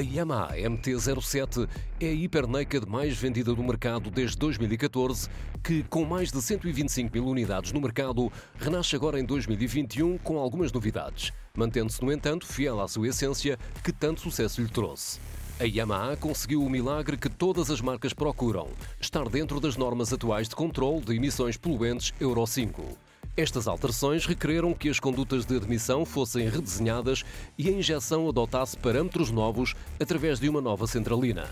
[0.00, 1.68] Yamaha MT-07
[2.00, 5.28] é a Hyper Naked mais vendida do mercado desde 2014,
[5.62, 10.72] que, com mais de 125 mil unidades no mercado, renasce agora em 2021 com algumas
[10.72, 15.20] novidades, mantendo-se, no entanto, fiel à sua essência que tanto sucesso lhe trouxe.
[15.60, 20.48] A Yamaha conseguiu o milagre que todas as marcas procuram: estar dentro das normas atuais
[20.48, 22.96] de controle de emissões poluentes Euro 5.
[23.34, 27.24] Estas alterações requereram que as condutas de admissão fossem redesenhadas
[27.56, 31.48] e a injeção adotasse parâmetros novos através de uma nova centralina.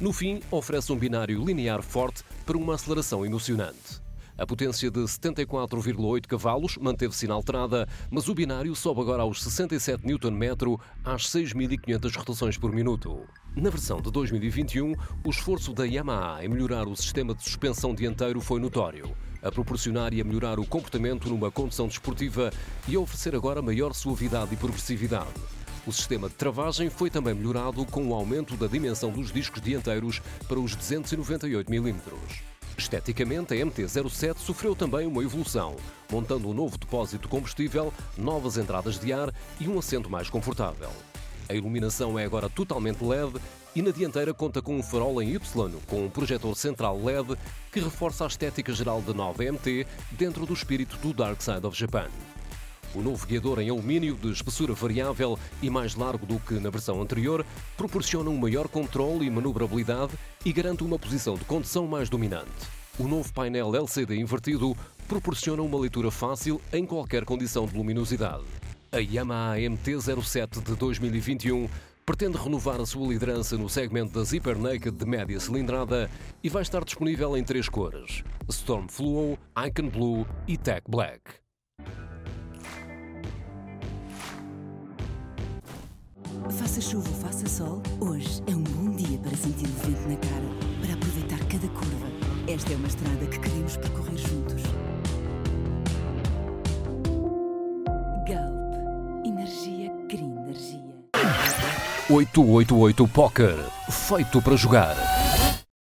[0.00, 4.00] No fim, oferece um binário linear forte para uma aceleração emocionante.
[4.36, 10.78] A potência de 74,8 cavalos manteve-se inalterada, mas o binário sobe agora aos 67 Nm
[11.04, 13.20] às 6.500 rotações por minuto.
[13.54, 18.40] Na versão de 2021, o esforço da Yamaha em melhorar o sistema de suspensão dianteiro
[18.40, 22.50] foi notório a proporcionar e a melhorar o comportamento numa condução desportiva
[22.88, 25.28] e a oferecer agora maior suavidade e progressividade.
[25.86, 30.22] O sistema de travagem foi também melhorado com o aumento da dimensão dos discos dianteiros
[30.48, 32.53] para os 298 mm.
[32.76, 35.76] Esteticamente, a MT-07 sofreu também uma evolução,
[36.10, 40.90] montando um novo depósito de combustível, novas entradas de ar e um assento mais confortável.
[41.48, 43.34] A iluminação é agora totalmente LED
[43.74, 47.36] e na dianteira conta com um farol em Y com um projetor central LED
[47.70, 51.78] que reforça a estética geral da nova MT dentro do espírito do Dark Side of
[51.78, 52.08] Japan.
[52.94, 57.02] O novo guiador em alumínio de espessura variável e mais largo do que na versão
[57.02, 57.44] anterior
[57.76, 60.12] proporciona um maior controle e manobrabilidade
[60.44, 62.50] e garante uma posição de condução mais dominante.
[62.96, 64.76] O novo painel LCD invertido
[65.08, 68.44] proporciona uma leitura fácil em qualquer condição de luminosidade.
[68.92, 71.68] A Yamaha MT-07 de 2021
[72.06, 76.08] pretende renovar a sua liderança no segmento da Zipper Naked de média cilindrada
[76.44, 79.36] e vai estar disponível em três cores: Storm Fluo,
[79.66, 81.43] Icon Blue e Tech Black.
[86.50, 90.16] Faça chuva ou faça sol, hoje é um bom dia para sentir o vento na
[90.16, 90.44] cara,
[90.80, 92.06] para aproveitar cada curva.
[92.46, 94.62] Esta é uma estrada que queremos percorrer juntos.
[98.28, 99.26] Galp.
[99.26, 100.84] Energia Green Energia.
[102.10, 103.56] 888 Poker.
[103.90, 105.23] Feito para jogar.